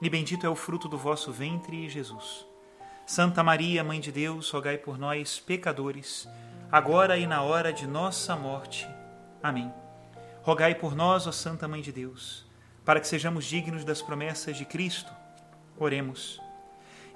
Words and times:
e 0.00 0.10
bendito 0.10 0.46
é 0.46 0.48
o 0.48 0.54
fruto 0.54 0.88
do 0.88 0.98
vosso 0.98 1.32
ventre, 1.32 1.88
Jesus. 1.88 2.46
Santa 3.06 3.42
Maria, 3.42 3.84
Mãe 3.84 4.00
de 4.00 4.10
Deus, 4.10 4.50
rogai 4.50 4.78
por 4.78 4.98
nós, 4.98 5.38
pecadores, 5.38 6.28
agora 6.70 7.16
e 7.18 7.26
na 7.26 7.42
hora 7.42 7.72
de 7.72 7.86
nossa 7.86 8.34
morte. 8.34 8.88
Amém. 9.42 9.72
Rogai 10.42 10.74
por 10.74 10.94
nós, 10.94 11.26
ó 11.26 11.32
Santa 11.32 11.68
Mãe 11.68 11.80
de 11.80 11.92
Deus, 11.92 12.44
para 12.84 13.00
que 13.00 13.08
sejamos 13.08 13.44
dignos 13.44 13.84
das 13.84 14.02
promessas 14.02 14.56
de 14.56 14.64
Cristo. 14.64 15.12
Oremos. 15.78 16.40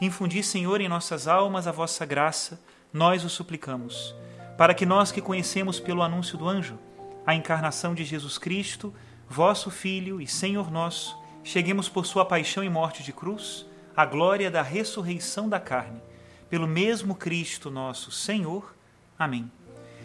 Infundi, 0.01 0.43
Senhor, 0.43 0.81
em 0.81 0.89
nossas 0.89 1.27
almas 1.27 1.67
a 1.67 1.73
vossa 1.73 2.05
graça, 2.07 2.61
nós 2.93 3.25
o 3.25 3.29
suplicamos 3.29 4.15
para 4.59 4.75
que 4.75 4.85
nós 4.85 5.13
que 5.13 5.23
conhecemos 5.23 5.79
pelo 5.79 6.03
anúncio 6.03 6.37
do 6.37 6.49
anjo 6.49 6.81
a 7.25 7.33
encarnação 7.33 7.95
de 7.95 8.05
Jesus 8.05 8.39
Cristo, 8.39 8.93
vosso 9.29 9.71
Filho 9.71 10.21
e 10.21 10.27
Senhor 10.27 10.69
nosso, 10.69 11.17
cheguemos 11.43 11.89
por 11.89 12.07
sua 12.07 12.25
paixão 12.25 12.63
e 12.63 12.69
morte 12.69 13.03
de 13.03 13.13
cruz 13.13 13.67
à 13.97 14.05
glória 14.05 14.51
da 14.51 14.63
ressurreição 14.63 15.49
da 15.49 15.59
carne, 15.59 16.01
pelo 16.49 16.67
mesmo 16.67 17.15
Cristo 17.15 17.71
nosso 17.71 18.11
Senhor. 18.11 18.75
Amém. 19.19 19.51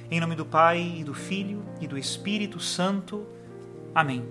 Em 0.10 0.20
nome 0.20 0.36
do 0.36 0.46
Pai 0.46 0.96
e 0.98 1.04
do 1.04 1.14
Filho 1.14 1.64
e 1.80 1.88
do 1.88 1.98
Espírito 1.98 2.60
Santo. 2.60 3.26
Amém. 3.94 4.28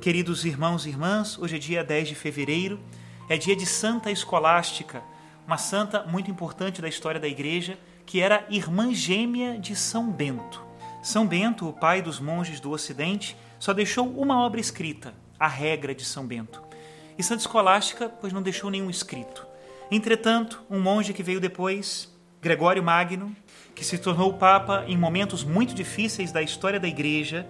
Queridos 0.00 0.44
irmãos 0.44 0.86
e 0.86 0.88
irmãs, 0.88 1.38
hoje 1.38 1.56
é 1.56 1.58
dia 1.58 1.84
10 1.84 2.08
de 2.08 2.14
fevereiro, 2.14 2.80
é 3.28 3.36
dia 3.36 3.54
de 3.54 3.66
Santa 3.66 4.10
Escolástica, 4.10 5.02
uma 5.46 5.58
santa 5.58 6.04
muito 6.04 6.30
importante 6.30 6.80
da 6.80 6.88
história 6.88 7.20
da 7.20 7.28
Igreja 7.28 7.78
que 8.10 8.20
era 8.20 8.44
irmã 8.50 8.92
gêmea 8.92 9.56
de 9.56 9.76
São 9.76 10.10
Bento. 10.10 10.60
São 11.00 11.26
Bento, 11.26 11.68
o 11.68 11.72
pai 11.72 12.02
dos 12.02 12.18
monges 12.18 12.58
do 12.58 12.72
Ocidente, 12.72 13.36
só 13.58 13.72
deixou 13.72 14.08
uma 14.08 14.44
obra 14.44 14.60
escrita, 14.60 15.14
a 15.40 15.48
Regra 15.48 15.94
de 15.94 16.04
São 16.04 16.26
Bento. 16.26 16.62
E 17.16 17.22
Santa 17.22 17.40
Escolástica, 17.40 18.10
pois 18.10 18.32
não 18.32 18.42
deixou 18.42 18.70
nenhum 18.70 18.90
escrito. 18.90 19.46
Entretanto, 19.90 20.62
um 20.70 20.78
monge 20.78 21.14
que 21.14 21.22
veio 21.22 21.40
depois, 21.40 22.14
Gregório 22.40 22.82
Magno, 22.82 23.34
que 23.74 23.84
se 23.84 23.98
tornou 23.98 24.34
papa 24.34 24.84
em 24.86 24.96
momentos 24.96 25.42
muito 25.42 25.74
difíceis 25.74 26.30
da 26.30 26.42
história 26.42 26.78
da 26.78 26.86
Igreja, 26.86 27.46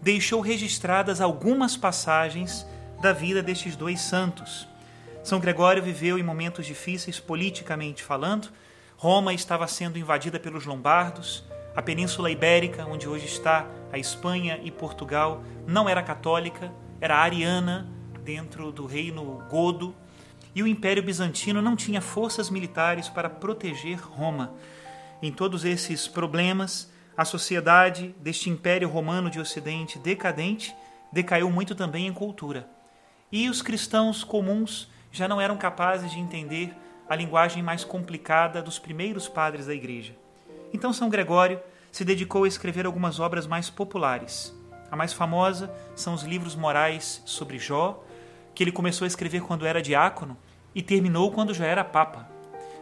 deixou 0.00 0.40
registradas 0.40 1.20
algumas 1.20 1.76
passagens 1.76 2.66
da 3.02 3.12
vida 3.12 3.42
destes 3.42 3.74
dois 3.74 4.00
santos. 4.00 4.68
São 5.22 5.40
Gregório 5.40 5.82
viveu 5.82 6.18
em 6.18 6.22
momentos 6.22 6.66
difíceis 6.66 7.18
politicamente 7.18 8.02
falando, 8.02 8.48
Roma 8.96 9.34
estava 9.34 9.66
sendo 9.66 9.98
invadida 9.98 10.38
pelos 10.38 10.64
lombardos, 10.64 11.44
a 11.74 11.82
Península 11.82 12.30
Ibérica, 12.30 12.86
onde 12.86 13.08
hoje 13.08 13.26
está 13.26 13.66
a 13.94 13.98
Espanha 13.98 14.58
e 14.64 14.72
Portugal, 14.72 15.44
não 15.68 15.88
era 15.88 16.02
católica, 16.02 16.72
era 17.00 17.16
ariana 17.16 17.88
dentro 18.24 18.72
do 18.72 18.86
reino 18.86 19.40
godo, 19.48 19.94
e 20.52 20.64
o 20.64 20.66
Império 20.66 21.00
Bizantino 21.00 21.62
não 21.62 21.76
tinha 21.76 22.00
forças 22.00 22.50
militares 22.50 23.08
para 23.08 23.30
proteger 23.30 24.00
Roma. 24.00 24.52
Em 25.22 25.30
todos 25.30 25.64
esses 25.64 26.08
problemas, 26.08 26.92
a 27.16 27.24
sociedade 27.24 28.12
deste 28.18 28.50
Império 28.50 28.88
Romano 28.88 29.30
de 29.30 29.38
Ocidente 29.38 29.96
decadente 29.96 30.74
decaiu 31.12 31.48
muito 31.48 31.76
também 31.76 32.08
em 32.08 32.12
cultura. 32.12 32.68
E 33.30 33.48
os 33.48 33.62
cristãos 33.62 34.24
comuns 34.24 34.90
já 35.12 35.28
não 35.28 35.40
eram 35.40 35.56
capazes 35.56 36.10
de 36.10 36.18
entender 36.18 36.74
a 37.08 37.14
linguagem 37.14 37.62
mais 37.62 37.84
complicada 37.84 38.60
dos 38.60 38.76
primeiros 38.76 39.28
padres 39.28 39.66
da 39.66 39.74
Igreja. 39.74 40.16
Então, 40.72 40.92
São 40.92 41.08
Gregório 41.08 41.60
se 41.94 42.04
dedicou 42.04 42.42
a 42.42 42.48
escrever 42.48 42.86
algumas 42.86 43.20
obras 43.20 43.46
mais 43.46 43.70
populares. 43.70 44.52
A 44.90 44.96
mais 44.96 45.12
famosa 45.12 45.72
são 45.94 46.12
os 46.12 46.24
livros 46.24 46.56
morais 46.56 47.22
sobre 47.24 47.56
Jó, 47.56 48.02
que 48.52 48.64
ele 48.64 48.72
começou 48.72 49.04
a 49.04 49.06
escrever 49.06 49.42
quando 49.42 49.64
era 49.64 49.80
diácono 49.80 50.36
e 50.74 50.82
terminou 50.82 51.30
quando 51.30 51.54
já 51.54 51.66
era 51.66 51.84
papa. 51.84 52.28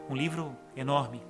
Um 0.08 0.16
livro 0.16 0.56
enorme. 0.74 1.20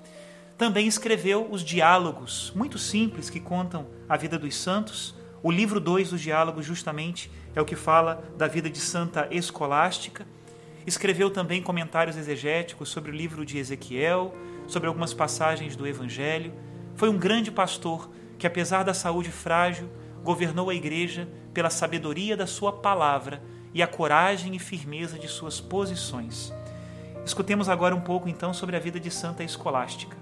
Também 0.56 0.86
escreveu 0.86 1.48
os 1.50 1.60
diálogos, 1.60 2.52
muito 2.54 2.78
simples, 2.78 3.28
que 3.28 3.40
contam 3.40 3.88
a 4.08 4.16
vida 4.16 4.38
dos 4.38 4.54
santos. 4.54 5.12
O 5.42 5.50
livro 5.50 5.80
2 5.80 6.10
dos 6.10 6.20
diálogos, 6.20 6.64
justamente, 6.64 7.32
é 7.52 7.60
o 7.60 7.64
que 7.64 7.74
fala 7.74 8.22
da 8.38 8.46
vida 8.46 8.70
de 8.70 8.78
Santa 8.78 9.26
Escolástica 9.28 10.24
Escreveu 10.86 11.30
também 11.30 11.62
comentários 11.62 12.16
exegéticos 12.16 12.88
sobre 12.88 13.10
o 13.10 13.14
livro 13.14 13.46
de 13.46 13.58
Ezequiel, 13.58 14.34
sobre 14.66 14.88
algumas 14.88 15.14
passagens 15.14 15.76
do 15.76 15.86
Evangelho. 15.86 16.52
Foi 16.94 17.08
um 17.08 17.18
grande 17.18 17.50
pastor 17.50 18.10
que, 18.38 18.46
apesar 18.46 18.82
da 18.82 18.94
saúde 18.94 19.30
frágil, 19.30 19.88
governou 20.22 20.70
a 20.70 20.74
igreja 20.74 21.28
pela 21.52 21.70
sabedoria 21.70 22.36
da 22.36 22.46
sua 22.46 22.72
palavra 22.72 23.42
e 23.74 23.82
a 23.82 23.86
coragem 23.86 24.54
e 24.54 24.58
firmeza 24.58 25.18
de 25.18 25.28
suas 25.28 25.60
posições. 25.60 26.52
Escutemos 27.24 27.68
agora 27.68 27.94
um 27.94 28.00
pouco 28.00 28.28
então 28.28 28.52
sobre 28.52 28.76
a 28.76 28.80
vida 28.80 28.98
de 28.98 29.10
Santa 29.10 29.44
Escolástica. 29.44 30.16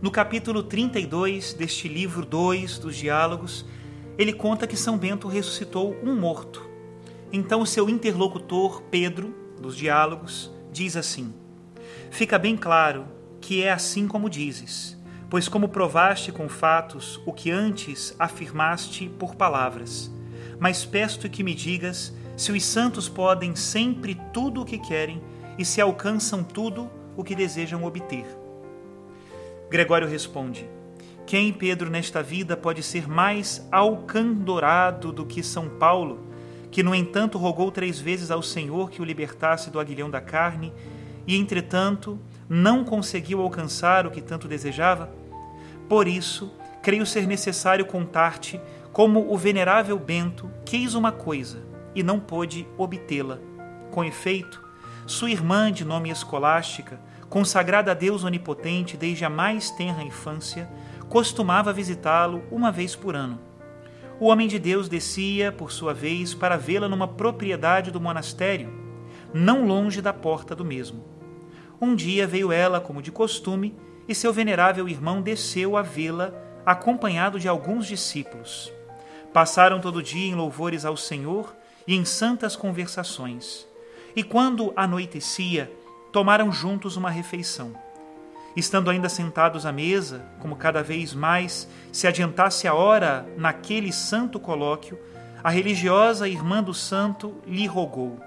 No 0.00 0.10
capítulo 0.10 0.62
32 0.62 1.54
deste 1.54 1.88
livro 1.88 2.26
2 2.26 2.78
dos 2.78 2.96
Diálogos, 2.96 3.64
ele 4.18 4.32
conta 4.32 4.66
que 4.66 4.76
São 4.76 4.96
Bento 4.96 5.28
ressuscitou 5.28 5.96
um 6.02 6.18
morto. 6.18 6.68
Então 7.32 7.60
o 7.60 7.66
seu 7.66 7.88
interlocutor, 7.88 8.82
Pedro, 8.90 9.34
dos 9.60 9.76
diálogos, 9.76 10.52
diz 10.70 10.96
assim: 10.96 11.34
Fica 12.10 12.38
bem 12.38 12.56
claro 12.56 13.06
que 13.40 13.62
é 13.62 13.72
assim 13.72 14.06
como 14.06 14.30
dizes, 14.30 14.93
pois 15.34 15.48
como 15.48 15.68
provaste 15.68 16.30
com 16.30 16.48
fatos 16.48 17.20
o 17.26 17.32
que 17.32 17.50
antes 17.50 18.14
afirmaste 18.20 19.08
por 19.18 19.34
palavras. 19.34 20.08
Mas 20.60 20.84
peço 20.84 21.28
que 21.28 21.42
me 21.42 21.56
digas 21.56 22.14
se 22.36 22.52
os 22.52 22.64
santos 22.64 23.08
podem 23.08 23.56
sempre 23.56 24.14
tudo 24.32 24.62
o 24.62 24.64
que 24.64 24.78
querem 24.78 25.20
e 25.58 25.64
se 25.64 25.80
alcançam 25.80 26.44
tudo 26.44 26.88
o 27.16 27.24
que 27.24 27.34
desejam 27.34 27.82
obter. 27.82 28.24
Gregório 29.68 30.06
responde: 30.06 30.70
Quem, 31.26 31.52
Pedro, 31.52 31.90
nesta 31.90 32.22
vida 32.22 32.56
pode 32.56 32.84
ser 32.84 33.08
mais 33.08 33.66
alcandorado 33.72 35.10
do 35.10 35.26
que 35.26 35.42
São 35.42 35.68
Paulo? 35.68 36.28
que 36.70 36.82
no 36.82 36.94
entanto 36.94 37.38
rogou 37.38 37.72
três 37.72 37.98
vezes 37.98 38.30
ao 38.30 38.42
Senhor 38.42 38.88
que 38.88 39.02
o 39.02 39.04
libertasse 39.04 39.68
do 39.68 39.80
aguilhão 39.80 40.08
da 40.08 40.20
carne, 40.20 40.72
e 41.26 41.36
entretanto 41.36 42.20
não 42.48 42.84
conseguiu 42.84 43.40
alcançar 43.40 44.06
o 44.06 44.12
que 44.12 44.20
tanto 44.20 44.46
desejava? 44.46 45.23
Por 45.88 46.08
isso, 46.08 46.52
creio 46.82 47.06
ser 47.06 47.26
necessário 47.26 47.86
contar-te 47.86 48.60
como 48.92 49.32
o 49.32 49.36
venerável 49.36 49.98
Bento 49.98 50.50
quis 50.64 50.94
uma 50.94 51.12
coisa 51.12 51.64
e 51.94 52.02
não 52.02 52.20
pôde 52.20 52.66
obtê-la. 52.76 53.38
Com 53.90 54.04
efeito, 54.04 54.62
sua 55.06 55.30
irmã, 55.30 55.70
de 55.70 55.84
nome 55.84 56.10
escolástica, 56.10 57.00
consagrada 57.28 57.90
a 57.90 57.94
Deus 57.94 58.24
onipotente 58.24 58.96
desde 58.96 59.24
a 59.24 59.30
mais 59.30 59.70
tenra 59.70 60.02
infância, 60.02 60.68
costumava 61.08 61.72
visitá-lo 61.72 62.42
uma 62.50 62.70
vez 62.72 62.96
por 62.96 63.14
ano 63.14 63.54
o 64.20 64.26
homem 64.26 64.46
de 64.46 64.58
Deus 64.58 64.88
descia, 64.88 65.50
por 65.50 65.72
sua 65.72 65.92
vez, 65.92 66.34
para 66.34 66.56
vê-la 66.56 66.88
numa 66.88 67.08
propriedade 67.08 67.90
do 67.90 68.00
monastério, 68.00 68.72
não 69.32 69.66
longe 69.66 70.00
da 70.00 70.12
porta 70.12 70.54
do 70.54 70.64
mesmo. 70.64 71.04
Um 71.80 71.96
dia 71.96 72.26
veio 72.26 72.52
ela, 72.52 72.80
como 72.80 73.02
de 73.02 73.10
costume, 73.10 73.76
e 74.08 74.14
seu 74.14 74.32
venerável 74.32 74.88
irmão 74.88 75.22
desceu 75.22 75.76
a 75.76 75.82
vê-la, 75.82 76.32
acompanhado 76.64 77.38
de 77.38 77.48
alguns 77.48 77.86
discípulos. 77.86 78.72
Passaram 79.32 79.80
todo 79.80 79.96
o 79.96 80.02
dia 80.02 80.30
em 80.30 80.34
louvores 80.34 80.84
ao 80.84 80.96
Senhor 80.96 81.54
e 81.86 81.94
em 81.94 82.04
santas 82.04 82.56
conversações. 82.56 83.66
E 84.14 84.22
quando 84.22 84.72
anoitecia, 84.76 85.70
tomaram 86.12 86.52
juntos 86.52 86.96
uma 86.96 87.10
refeição. 87.10 87.74
Estando 88.56 88.88
ainda 88.88 89.08
sentados 89.08 89.66
à 89.66 89.72
mesa, 89.72 90.24
como 90.38 90.54
cada 90.54 90.82
vez 90.82 91.12
mais 91.12 91.68
se 91.90 92.06
adiantasse 92.06 92.68
a 92.68 92.74
hora 92.74 93.26
naquele 93.36 93.92
santo 93.92 94.38
colóquio, 94.38 94.96
a 95.42 95.50
religiosa 95.50 96.28
irmã 96.28 96.62
do 96.62 96.72
santo 96.72 97.34
lhe 97.46 97.66
rogou: 97.66 98.20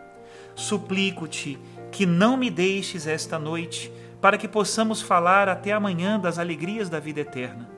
Suplico-te 0.53 1.57
que 1.91 2.05
não 2.05 2.35
me 2.35 2.49
deixes 2.49 3.07
esta 3.07 3.39
noite, 3.39 3.91
para 4.21 4.37
que 4.37 4.47
possamos 4.47 5.01
falar 5.01 5.47
até 5.47 5.71
amanhã 5.71 6.19
das 6.19 6.39
alegrias 6.39 6.89
da 6.89 6.99
vida 6.99 7.21
eterna. 7.21 7.69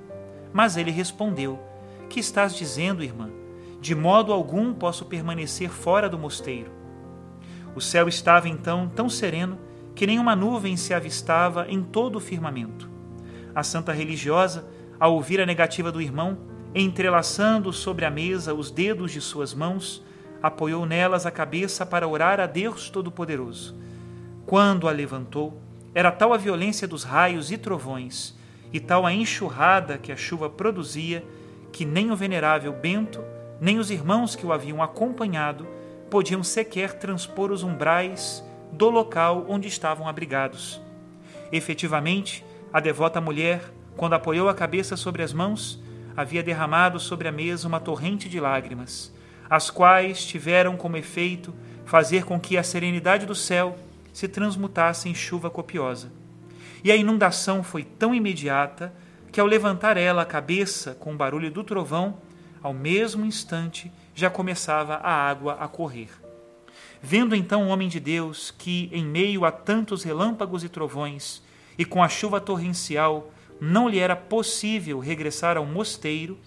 Mas 0.54 0.78
ele 0.78 0.92
respondeu: 0.92 1.60
Que 2.10 2.20
estás 2.20 2.56
dizendo, 2.56 3.04
irmã? 3.04 3.30
De 3.82 3.96
modo 3.96 4.34
algum 4.34 4.74
posso 4.74 5.06
permanecer 5.06 5.70
fora 5.70 6.10
do 6.10 6.18
mosteiro. 6.18 6.72
O 7.76 7.82
céu 7.82 8.08
estava 8.08 8.50
então 8.50 8.90
tão 8.94 9.10
sereno 9.10 9.58
que 9.96 10.08
nenhuma 10.08 10.36
nuvem 10.36 10.76
se 10.76 10.94
avistava 10.94 11.66
em 11.70 11.82
todo 11.84 12.18
o 12.18 12.20
firmamento. 12.20 12.90
A 13.54 13.64
santa 13.64 13.92
religiosa, 13.92 14.68
ao 15.00 15.14
ouvir 15.14 15.40
a 15.40 15.46
negativa 15.46 15.92
do 15.92 16.02
irmão, 16.02 16.38
entrelaçando 16.74 17.72
sobre 17.74 18.06
a 18.06 18.12
mesa 18.12 18.54
os 18.54 18.72
dedos 18.72 19.12
de 19.12 19.22
suas 19.22 19.54
mãos, 19.54 20.04
apoiou 20.42 20.86
nelas 20.86 21.26
a 21.26 21.32
cabeça 21.32 21.86
para 21.86 22.08
orar 22.08 22.40
a 22.40 22.46
Deus 22.46 22.90
Todo-Poderoso. 22.90 23.76
Quando 24.46 24.88
a 24.88 24.92
levantou, 24.92 25.62
era 25.94 26.12
tal 26.12 26.34
a 26.34 26.38
violência 26.38 26.88
dos 26.88 27.04
raios 27.04 27.52
e 27.52 27.58
trovões, 27.58 28.36
e 28.72 28.80
tal 28.80 29.06
a 29.06 29.14
enxurrada 29.14 29.98
que 29.98 30.12
a 30.12 30.16
chuva 30.16 30.50
produzia, 30.50 31.24
que 31.72 31.86
nem 31.86 32.12
o 32.12 32.16
venerável 32.16 32.72
Bento, 32.72 33.24
nem 33.60 33.80
os 33.80 33.92
irmãos 33.92 34.36
que 34.36 34.46
o 34.46 34.54
haviam 34.54 34.82
acompanhado 34.82 35.68
podiam 36.10 36.44
sequer 36.44 36.94
transpor 36.94 37.52
os 37.52 37.64
umbrais 37.64 38.44
do 38.72 38.90
local 38.90 39.46
onde 39.48 39.68
estavam 39.68 40.08
abrigados. 40.08 40.82
Efetivamente, 41.52 42.46
a 42.72 42.80
devota 42.80 43.20
mulher, 43.20 43.62
quando 43.98 44.14
apoiou 44.14 44.48
a 44.48 44.54
cabeça 44.54 44.96
sobre 44.96 45.24
as 45.24 45.34
mãos, 45.34 45.82
havia 46.16 46.44
derramado 46.44 47.00
sobre 47.00 47.28
a 47.28 47.32
mesa 47.32 47.68
uma 47.68 47.80
torrente 47.80 48.30
de 48.30 48.40
lágrimas, 48.40 49.12
as 49.50 49.70
quais 49.70 50.26
tiveram 50.26 50.78
como 50.78 50.98
efeito 50.98 51.54
fazer 51.86 52.24
com 52.24 52.40
que 52.40 52.58
a 52.58 52.64
serenidade 52.64 53.26
do 53.26 53.34
céu 53.34 53.76
se 54.20 54.28
transmutasse 54.28 55.08
em 55.08 55.16
chuva 55.16 55.50
copiosa. 55.50 56.12
E 56.84 56.92
a 56.92 56.96
inundação 56.96 57.64
foi 57.64 57.86
tão 57.86 58.14
imediata 58.14 58.94
que, 59.32 59.40
ao 59.40 59.48
levantar 59.48 59.96
ela 59.96 60.24
a 60.24 60.26
cabeça 60.26 60.94
com 60.94 61.14
o 61.14 61.16
barulho 61.16 61.50
do 61.50 61.64
trovão, 61.64 62.18
ao 62.62 62.74
mesmo 62.74 63.26
instante 63.26 63.90
já 64.14 64.30
começava 64.30 64.96
a 64.96 65.10
água 65.10 65.54
a 65.54 65.70
correr. 65.70 66.10
Vendo 67.02 67.34
então 67.34 67.64
o 67.64 67.68
homem 67.70 67.88
de 67.88 67.98
Deus 67.98 68.52
que, 68.52 68.90
em 68.92 69.06
meio 69.06 69.46
a 69.46 69.52
tantos 69.54 70.04
relâmpagos 70.04 70.66
e 70.66 70.70
trovões, 70.70 71.42
e 71.78 71.86
com 71.86 72.04
a 72.04 72.10
chuva 72.10 72.42
torrencial, 72.42 73.32
não 73.62 73.88
lhe 73.88 74.00
era 74.00 74.18
possível 74.18 75.00
regressar 75.00 75.56
ao 75.56 75.66
mosteiro, 75.66 76.38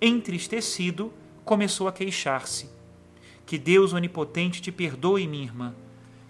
entristecido, 0.00 1.12
começou 1.44 1.88
a 1.88 1.92
queixar-se. 1.92 2.70
Que 3.44 3.58
Deus 3.58 3.92
onipotente 3.92 4.62
te 4.62 4.72
perdoe, 4.72 5.26
minha 5.26 5.44
irmã. 5.44 5.74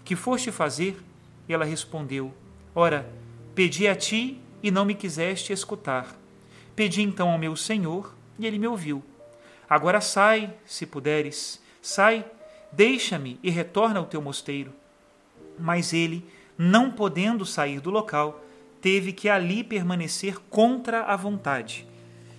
Que 0.09 0.15
foste 0.15 0.51
fazer? 0.51 0.99
E 1.47 1.53
ela 1.53 1.63
respondeu: 1.63 2.33
Ora, 2.73 3.07
pedi 3.53 3.87
a 3.87 3.95
ti 3.95 4.41
e 4.63 4.71
não 4.71 4.83
me 4.83 4.95
quiseste 4.95 5.53
escutar. 5.53 6.17
Pedi 6.75 7.03
então 7.03 7.29
ao 7.29 7.37
meu 7.37 7.55
Senhor 7.55 8.15
e 8.39 8.47
ele 8.47 8.57
me 8.57 8.65
ouviu. 8.65 9.03
Agora 9.69 10.01
sai, 10.01 10.51
se 10.65 10.87
puderes, 10.87 11.61
sai 11.79 12.25
Deixa-me 12.71 13.39
e 13.43 13.51
retorna 13.51 13.99
ao 13.99 14.07
teu 14.07 14.19
mosteiro. 14.19 14.73
Mas 15.59 15.93
ele, 15.93 16.25
não 16.57 16.89
podendo 16.89 17.45
sair 17.45 17.79
do 17.79 17.91
local, 17.91 18.43
teve 18.81 19.13
que 19.13 19.29
ali 19.29 19.63
permanecer 19.63 20.39
contra 20.49 21.03
a 21.03 21.15
vontade. 21.15 21.85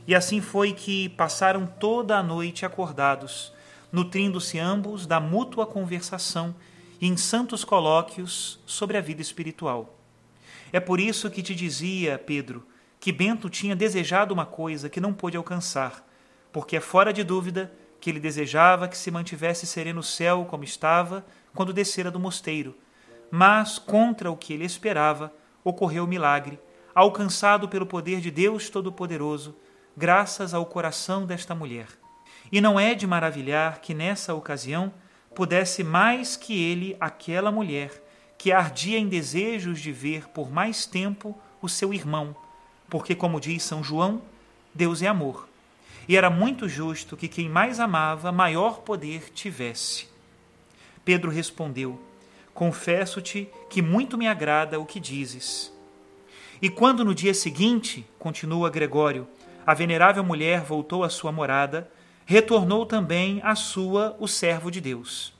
E 0.09 0.15
assim 0.17 0.41
foi 0.41 0.73
que 0.73 1.09
passaram 1.11 1.69
toda 1.69 2.19
a 2.19 2.23
noite 2.23 2.67
acordados, 2.67 3.53
nutrindo-se 3.93 4.59
ambos 4.59 5.07
da 5.07 5.21
mútua 5.21 5.65
conversação 5.65 6.53
e 7.01 7.07
em 7.07 7.17
santos 7.17 7.65
colóquios 7.65 8.61
sobre 8.67 8.97
a 8.97 9.01
vida 9.01 9.23
espiritual. 9.23 9.97
É 10.73 10.79
por 10.79 11.01
isso 11.01 11.31
que 11.31 11.43
te 11.43 11.55
dizia, 11.55 12.19
Pedro, 12.19 12.67
que 13.01 13.11
Bento 13.11 13.49
tinha 13.49 13.75
desejado 13.75 14.35
uma 14.35 14.45
coisa 14.45 14.89
que 14.89 15.01
não 15.01 15.13
pôde 15.13 15.37
alcançar, 15.37 16.07
porque 16.53 16.77
é 16.77 16.81
fora 16.81 17.13
de 17.13 17.25
dúvida 17.25 17.73
que 18.01 18.11
ele 18.11 18.21
desejava 18.21 18.89
que 18.89 18.97
se 18.97 19.11
mantivesse 19.11 19.67
sereno 19.67 20.01
o 20.01 20.05
céu 20.05 20.47
como 20.49 20.65
estava 20.65 21.25
quando 21.55 21.73
descera 21.73 22.11
do 22.11 22.21
mosteiro. 22.21 22.77
Mas, 23.31 23.79
contra 23.79 24.31
o 24.31 24.37
que 24.37 24.53
ele 24.53 24.65
esperava, 24.65 25.33
ocorreu 25.65 26.05
o 26.05 26.09
milagre, 26.09 26.59
alcançado 26.95 27.69
pelo 27.69 27.87
poder 27.87 28.21
de 28.21 28.31
Deus 28.31 28.69
Todo-Poderoso, 28.69 29.57
graças 29.97 30.55
ao 30.55 30.67
coração 30.67 31.27
desta 31.27 31.55
mulher. 31.55 31.87
E 32.51 32.61
não 32.61 32.81
é 32.81 32.95
de 32.95 33.07
maravilhar 33.07 33.81
que 33.81 33.95
nessa 33.95 34.35
ocasião 34.35 34.93
pudesse 35.35 35.83
mais 35.85 36.37
que 36.37 36.63
ele 36.63 36.97
aquela 37.01 37.51
mulher 37.51 38.03
que 38.37 38.53
ardia 38.53 38.99
em 38.99 39.09
desejos 39.09 39.81
de 39.81 39.93
ver 39.93 40.29
por 40.29 40.51
mais 40.51 40.87
tempo 40.87 41.39
o 41.61 41.69
seu 41.69 41.93
irmão, 41.93 42.35
porque, 42.89 43.15
como 43.15 43.41
diz 43.41 43.63
São 43.63 43.85
João, 43.85 44.23
Deus 44.75 45.03
é 45.03 45.07
amor 45.07 45.51
e 46.11 46.17
era 46.17 46.29
muito 46.29 46.69
justo 46.69 47.17
que 47.17 47.29
quem 47.29 47.49
mais 47.49 47.79
amava 47.79 48.33
maior 48.33 48.81
poder 48.81 49.31
tivesse. 49.33 50.09
Pedro 51.05 51.31
respondeu: 51.31 52.01
Confesso-te 52.53 53.49
que 53.69 53.81
muito 53.81 54.19
me 54.19 54.27
agrada 54.27 54.81
o 54.81 54.85
que 54.85 54.99
dizes. 54.99 55.73
E 56.61 56.69
quando 56.69 57.05
no 57.05 57.15
dia 57.15 57.33
seguinte, 57.33 58.05
continua 58.19 58.69
Gregório, 58.71 59.29
a 59.65 59.73
venerável 59.73 60.25
mulher 60.25 60.63
voltou 60.63 61.05
à 61.05 61.09
sua 61.09 61.31
morada, 61.31 61.89
retornou 62.31 62.87
também 62.87 63.41
à 63.43 63.57
sua 63.57 64.17
o 64.21 64.29
servo 64.29 64.71
de 64.71 64.81
Deus. 64.81 65.35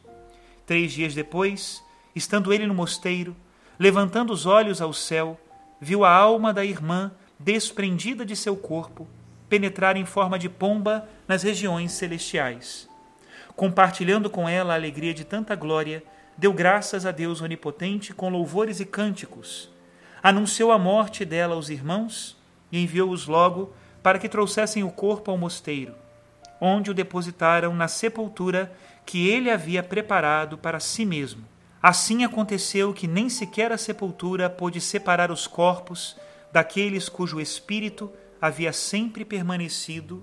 Três 0.67 0.91
dias 0.91 1.15
depois, 1.15 1.81
estando 2.17 2.53
ele 2.53 2.67
no 2.67 2.75
mosteiro, 2.75 3.37
levantando 3.79 4.33
os 4.33 4.45
olhos 4.45 4.83
ao 4.83 4.93
céu, 4.93 5.39
viu 5.81 6.05
a 6.05 6.13
alma 6.13 6.53
da 6.53 6.65
irmã 6.65 7.13
desprendida 7.39 8.27
de 8.27 8.35
seu 8.35 8.57
corpo 8.57 9.07
penetrar 9.49 9.97
em 9.97 10.05
forma 10.05 10.37
de 10.37 10.49
pomba 10.49 11.09
nas 11.29 11.45
regiões 11.45 11.93
celestiais. 11.93 12.89
Compartilhando 13.55 14.29
com 14.29 14.49
ela 14.49 14.73
a 14.73 14.77
alegria 14.77 15.15
de 15.15 15.25
tanta 15.25 15.55
glória, 15.55 16.03
deu 16.37 16.53
graças 16.53 17.07
a 17.07 17.13
Deus 17.13 17.41
onipotente 17.41 18.13
com 18.13 18.29
louvores 18.29 18.81
e 18.81 18.85
cânticos. 18.85 19.71
Anunciou 20.21 20.73
a 20.73 20.79
morte 20.79 21.25
dela 21.25 21.55
aos 21.55 21.69
irmãos 21.69 22.37
e 22.73 22.83
enviou-os 22.83 23.29
logo 23.29 23.73
para 24.03 24.19
que 24.19 24.29
trouxessem 24.29 24.83
o 24.83 24.91
corpo 24.91 25.31
ao 25.31 25.39
mosteiro, 25.39 25.95
onde 26.61 26.91
o 26.91 26.95
depositaram 26.95 27.75
na 27.75 27.89
sepultura 27.89 28.73
que 29.07 29.29
ele 29.29 29.51
havia 29.51 29.83
preparado 29.83 30.59
para 30.59 30.79
si 30.79 31.05
mesmo. 31.07 31.45
Assim 31.83 32.25
aconteceu 32.25 32.93
que 32.93 33.07
nem 33.07 33.31
sequer 33.31 33.73
a 33.73 33.79
sepultura 33.79 34.51
pôde 34.51 34.81
separar 34.81 35.31
os 35.31 35.47
corpos 35.47 36.17
daqueles 36.53 37.09
cujo 37.09 37.41
espírito 37.41 38.13
havia 38.41 38.73
sempre 38.73 39.25
permanecido 39.25 40.23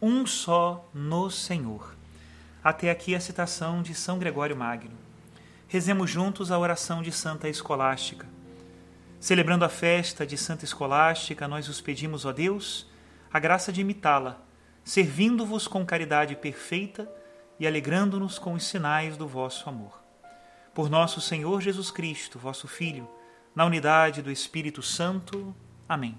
um 0.00 0.26
só 0.26 0.88
no 0.94 1.30
Senhor. 1.30 1.96
Até 2.62 2.90
aqui 2.90 3.14
a 3.14 3.20
citação 3.20 3.82
de 3.82 3.94
São 3.94 4.18
Gregório 4.18 4.56
Magno. 4.56 4.96
Rezemos 5.66 6.08
juntos 6.08 6.52
a 6.52 6.58
oração 6.58 7.02
de 7.02 7.10
Santa 7.10 7.48
Escolástica. 7.48 8.26
Celebrando 9.18 9.64
a 9.64 9.68
festa 9.68 10.26
de 10.26 10.36
Santa 10.36 10.64
Escolástica, 10.64 11.48
nós 11.48 11.68
os 11.68 11.80
pedimos, 11.80 12.24
ó 12.24 12.32
Deus, 12.32 12.86
a 13.32 13.38
graça 13.40 13.72
de 13.72 13.80
imitá-la, 13.80 14.40
servindo-vos 14.86 15.68
com 15.68 15.84
caridade 15.84 16.34
perfeita 16.34 17.06
e 17.60 17.66
alegrando-nos 17.66 18.38
com 18.38 18.54
os 18.54 18.64
sinais 18.64 19.18
do 19.18 19.28
vosso 19.28 19.68
amor. 19.68 20.02
Por 20.72 20.88
nosso 20.88 21.20
Senhor 21.20 21.60
Jesus 21.60 21.90
Cristo, 21.90 22.38
vosso 22.38 22.66
Filho, 22.66 23.06
na 23.54 23.66
unidade 23.66 24.22
do 24.22 24.32
Espírito 24.32 24.80
Santo. 24.80 25.54
Amém 25.86 26.18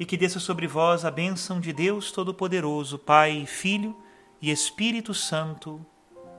e 0.00 0.06
que 0.06 0.16
desça 0.16 0.40
sobre 0.40 0.66
vós 0.66 1.04
a 1.04 1.10
bênção 1.10 1.60
de 1.60 1.74
Deus 1.74 2.10
Todo-Poderoso, 2.10 2.98
Pai, 2.98 3.44
Filho 3.44 3.94
e 4.40 4.50
Espírito 4.50 5.12
Santo. 5.12 5.84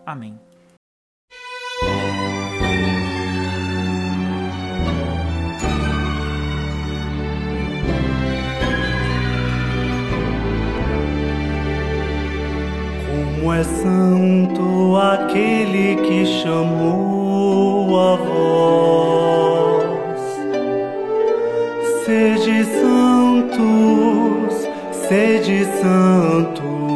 Amém. 0.04 0.51
Santo 13.82 14.98
aquele 14.98 15.96
que 15.98 16.26
chamou 16.26 18.00
a 18.00 18.16
voz, 18.16 20.22
sede 22.06 22.64
santo 22.66 23.22
santos, 23.52 24.68
sede 25.08 25.66
santos. 25.82 26.91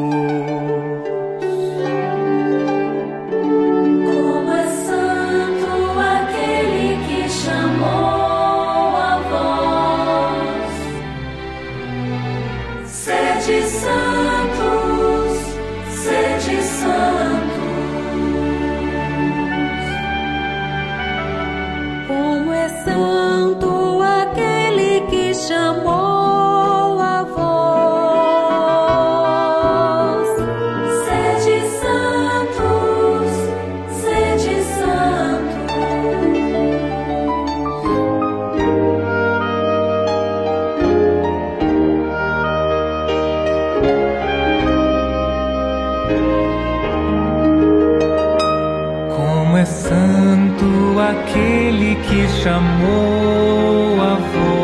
aquele 51.00 51.96
que 51.96 52.28
chamou 52.42 54.02
a 54.02 54.16
voz. 54.34 54.56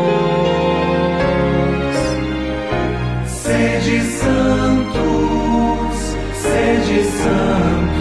Sede 3.27 4.01
santos, 4.20 5.96
sede 6.34 7.03
santos. 7.03 8.00